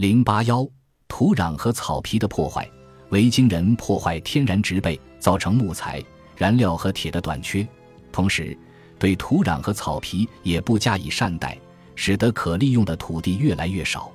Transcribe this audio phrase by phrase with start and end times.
[0.00, 0.66] 零八幺，
[1.08, 2.66] 土壤和草皮的破坏。
[3.10, 6.02] 维京人破坏天然植被，造成木材、
[6.38, 7.68] 燃料和铁的短缺，
[8.10, 8.56] 同时
[8.98, 11.54] 对土壤和草皮也不加以善待，
[11.94, 14.10] 使得可利用的土地越来越少。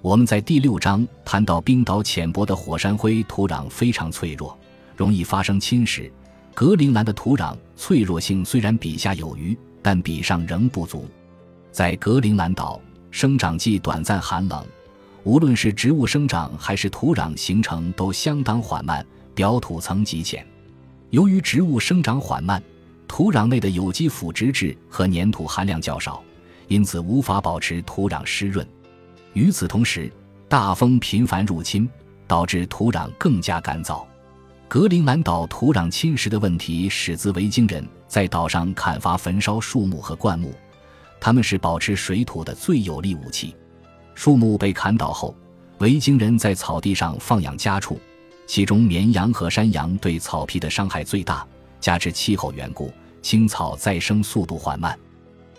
[0.00, 4.58] 我们在第六章谈到冰岛浅薄的火山灰土壤非常脆弱，
[4.96, 6.10] 容易发生侵蚀。
[6.54, 11.06] 格陵兰的土壤脆弱性虽然比下有余，但比上仍不足。
[11.70, 14.64] 在格陵兰岛，生长季短暂寒冷。
[15.28, 20.42] 无论是植物生长还是土壤形成都相当缓慢，表土层极浅。
[21.10, 22.62] 由于植物生长缓慢，
[23.06, 26.22] 土壤内的有机腐殖质和粘土含量较少，
[26.66, 28.66] 因此无法保持土壤湿润。
[29.34, 30.10] 与此同时，
[30.48, 31.86] 大风频繁入侵，
[32.26, 34.02] 导致土壤更加干燥。
[34.66, 40.54] 格陵兰岛土壤侵蚀的问题始自维京人在岛上砍伐、焚烧树木和灌木，
[41.20, 43.54] 他们是保持水土的最有力武器。
[44.18, 45.32] 树木被砍倒后，
[45.78, 48.00] 维京人在草地上放养家畜，
[48.48, 51.46] 其中绵羊和山羊对草皮的伤害最大。
[51.78, 54.98] 加之气候缘故，青草再生速度缓慢。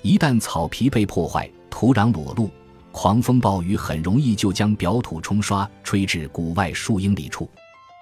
[0.02, 2.52] 一旦草皮被破坏，土壤裸露，
[2.92, 7.50] 狂风暴雨很容易就将表土冲刷吹至谷外数英里处。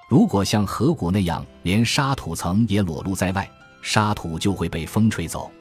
[0.10, 3.48] 如果像河谷那样，连沙土层也裸露在外，
[3.84, 5.52] 沙土就会被风吹走。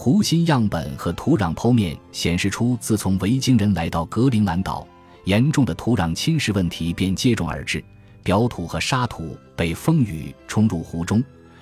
[0.00, 4.86] 湖心样本和土壤剖面显示出，自从维京人来到格陵兰岛，
[5.24, 7.82] 严重的土壤侵蚀问题便接踵而至。
[8.22, 11.20] 表土和沙土被风雨冲入湖中。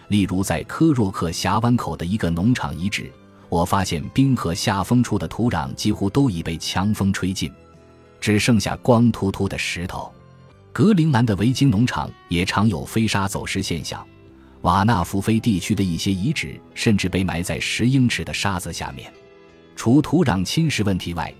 [0.08, 3.10] 例如，在科若克峡湾口的一个农场遗址，
[3.48, 7.50] 我发现冰河下风处的土壤几乎都已被强风吹尽，
[8.20, 10.12] 只剩下光秃秃的石头。
[10.74, 14.06] 格陵兰的维京农场也常有飞沙走石现象。
[14.66, 19.12] 瓦纳福菲地区的一些遗址甚至被埋在十英尺的沙子下面。
[19.76, 21.32] 除土壤侵蚀问题外，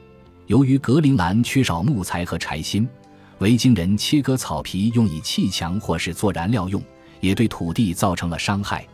[0.46, 2.88] 由于格陵兰缺少木材和柴薪，
[3.38, 6.80] 维京人切割草皮用以砌墙或是做燃料用，
[7.20, 8.86] 也对土地造成了伤害。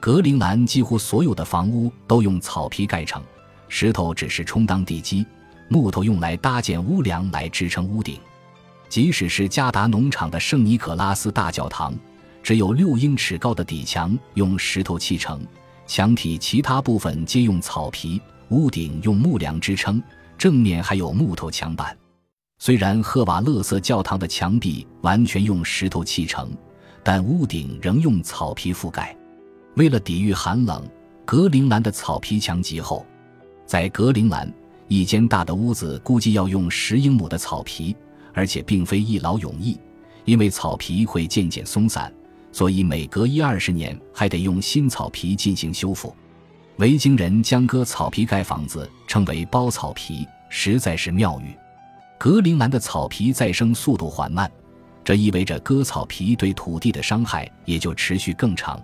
[0.00, 3.22] 格陵兰几乎所有的房屋都用草皮盖成，
[3.68, 5.24] 石头只是充当地基，
[5.68, 8.18] 木头用来搭建屋梁来支撑屋顶。
[8.88, 11.94] 即使是加达农场的圣尼可拉斯大教堂。
[12.48, 15.46] 只有六英尺高的底墙用石头砌成，
[15.86, 20.02] 墙体其他部分皆用草皮，屋顶用木梁支撑，
[20.38, 21.94] 正面还有木头墙板。
[22.58, 26.50] 虽然赫瓦勒瑟教堂的墙壁完全用石头砌成，
[27.04, 29.14] 但屋顶仍用草皮覆盖。
[29.76, 30.82] 为了抵御寒冷，
[31.26, 33.04] 格陵兰的草皮墙极厚。
[33.66, 34.50] 在格陵兰，
[34.86, 37.94] 一间大的屋子估计要用十英亩的草皮，
[38.32, 39.78] 而且并非一劳永逸，
[40.24, 42.10] 因为草皮会渐渐松散。
[42.52, 46.14] 所以每隔一二十年还得用新草皮进行修复。
[46.76, 51.56] 维京人将割草皮盖房子称为包草皮，实在是妙语。
[52.16, 54.50] 格陵兰的草皮再生速度缓慢，
[55.04, 58.80] 这意味着割草皮对土地的伤害也就持续更长。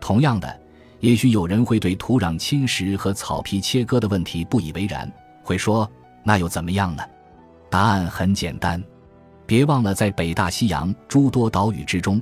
[0.00, 0.60] 同样的，
[1.00, 5.10] 也许有人会对土壤侵蚀和草皮切割的问题不以为然，
[5.42, 5.90] 会说
[6.22, 7.02] 那又怎么样呢？
[7.70, 8.82] 答案很简单，
[9.46, 12.20] 别忘了在北大西洋诸多岛屿之中。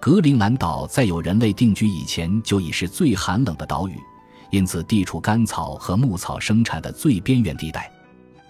[0.00, 3.98] 格陵兰岛在有人类定居以前就已是最寒冷的岛屿，
[4.48, 7.92] 因此地处干草和牧草生产的最边缘地带。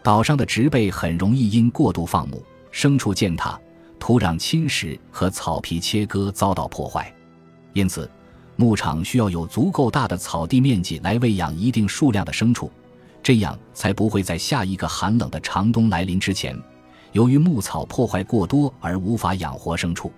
[0.01, 2.41] 岛上的植被很容易因过度放牧、
[2.73, 3.61] 牲畜践踏、
[3.99, 7.13] 土壤侵蚀和草皮切割遭到破坏。
[7.73, 8.09] 因此，
[8.55, 12.71] 牧场需要有足够大的草地面积来喂养一定数量的牲畜，
[13.25, 16.57] 这样才不会在下一个寒冷的长冬来临之前，
[17.11, 20.13] 由于牧草破坏过多而无法养活牲畜。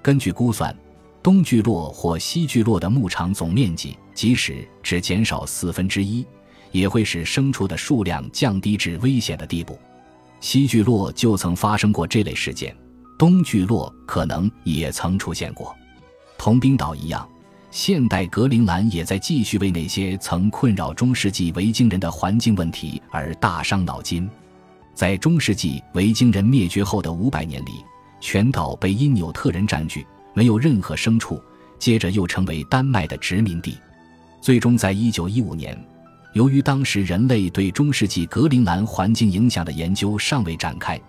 [0.00, 0.74] 根据估算，
[1.22, 6.24] 东聚落或西聚落的牧场总面积，即使只减少四分之一，
[6.72, 9.78] 也会使牲畜的数量降低至危险的地步。
[10.40, 12.74] 西聚落就曾发生过这类事件，
[13.18, 15.74] 东聚落可能也曾出现过。
[16.38, 17.28] 同冰岛一样，
[17.70, 24.30] 现代格陵兰也在继续为那些曾困扰中世纪维京人的环境问题而大伤脑筋。
[24.94, 27.84] 在中世纪维京人灭绝后的五百年里。
[28.20, 31.40] 全岛被因纽特人占据，没有任何牲畜。
[31.78, 33.78] 接着又成为丹麦的殖民地。
[34.40, 35.80] 最终，在一九一五年，
[36.32, 41.00] 由于当时人类对中世纪格陵兰环境影响的研究尚未展开，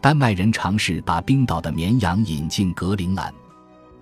[0.00, 3.32] 丹麦人尝试把冰岛的绵羊引进格陵兰。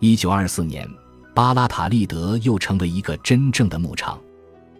[0.00, 0.88] 一九二四年，
[1.34, 4.18] 巴拉塔利德又成为一个真正的牧场。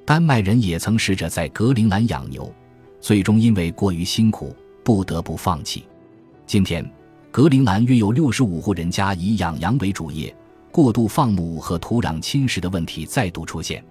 [0.07, 2.51] 丹麦人也曾试着在格陵兰养牛，
[2.99, 5.85] 最终因为过于辛苦，不得不放弃。
[6.47, 6.96] 今天。
[7.37, 10.35] 格陵兰约有六十五户人家以养羊为主业，
[10.73, 13.85] 过度放牧和土壤侵蚀的问题再度出现。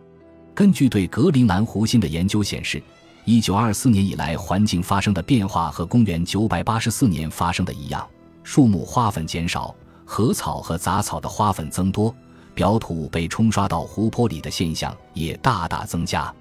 [0.56, 2.82] 根据对格陵兰湖心的研究显示，
[3.24, 8.04] 一九二四年以来环境发生的变化和公元九百八十四年发生的一样，
[8.42, 9.76] 树木花粉减少，
[10.06, 12.12] 禾草和杂草的花粉增多，
[12.56, 16.34] 表土被冲刷到湖泊里的现象也大大增加。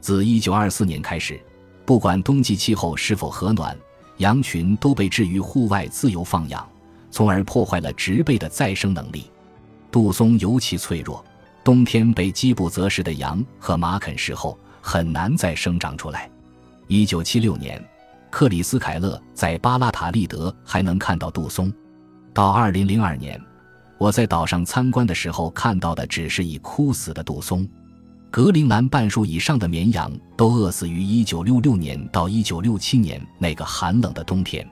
[0.00, 1.38] 自一九二四年开始，
[1.84, 3.76] 不管冬季气候是否和暖，
[4.18, 6.64] 羊群都被置于户外自由放养，
[7.10, 9.30] 从而破坏了植被的再生能力。
[9.90, 11.24] 杜松尤其脆弱，
[11.64, 14.56] 冬天被饥不择食的羊和马啃食后。
[14.80, 16.30] 很难再生长出来。
[16.86, 17.84] 一九七六年，
[18.30, 21.70] 克里斯凯勒在巴拉塔利德还能看到杜松。
[22.32, 23.38] 到二零零二年，
[23.98, 27.68] 我在岛上参观的时候看到的只是已枯死的杜松。
[28.30, 34.68] 格陵兰半数以上的绵羊都饿死于一九六六年到一九六七年那个寒冷的冬天。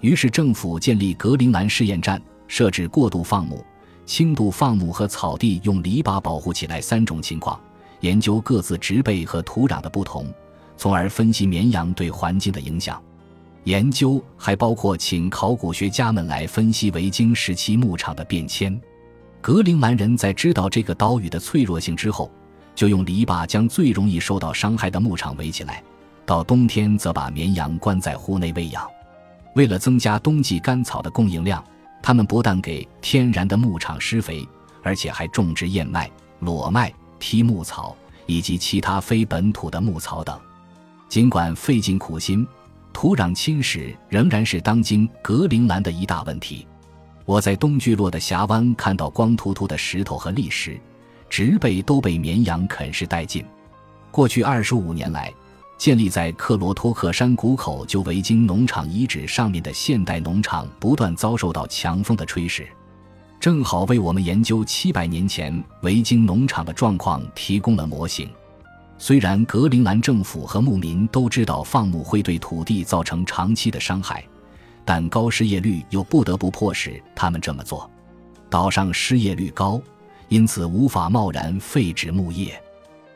[0.00, 3.64] 于是政府建立格陵兰试验站，设置过度放牧、
[4.06, 7.58] 轻度放牧和草地用篱笆保护起来三种情况。
[8.00, 10.32] 研究各自植被和土壤的不同，
[10.76, 13.02] 从而分析绵羊对环境的影响。
[13.64, 18.78] 研究还包括请考古学家们来分析维京时期牧场的变迁。
[19.40, 22.30] 格陵兰人在知道这个岛屿的脆弱性之后，
[22.74, 25.82] 就用篱笆将最容易受到伤害的牧场围起来，
[26.26, 28.86] 到冬天则把绵羊关在户内喂养。
[29.54, 31.64] 为了增加冬季干草的供应量，
[32.02, 34.46] 他们不但给天然的牧场施肥，
[34.82, 36.10] 而且还种植燕麦、
[36.40, 36.92] 裸麦。
[37.20, 40.38] 梯木草以及其他非本土的牧草等，
[41.08, 42.46] 尽管费尽苦心，
[42.92, 46.66] 土壤侵蚀仍然是当今格陵兰的一大问题。
[47.24, 50.78] 我在东聚落的峡湾看到光秃秃的石头和砾石，
[51.28, 53.44] 植被都被绵羊啃食殆尽。
[54.10, 55.32] 过去二十五年来，
[55.76, 62.64] 建立在克罗托克山谷口旧维京农场遗址上面的现代农场不断遭受到强风的吹蚀。
[63.40, 68.30] 正好为我们研究七百年前维京农场的状况提供了模型。
[68.96, 74.24] 虽然格陵兰政府和牧民都知道放牧会对土地造成长期的伤害，
[74.84, 77.90] 但高失业率又不得不迫使他们这么做。
[78.48, 79.82] 岛上失业率高，
[80.28, 82.60] 因此无法贸然废止牧业。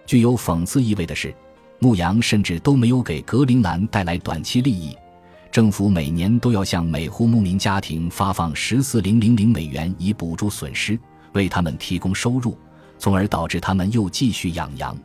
[0.06, 1.34] 具有讽刺意味的是，
[1.78, 4.96] 牧羊甚至都没有给格陵兰带来短期利益。
[5.50, 10.98] 政府每年都要向每户牧民家庭发放十四零零零美元以补助损失，
[11.32, 12.56] 为他们提供收入，
[12.98, 14.96] 从而导致他们又继续养羊。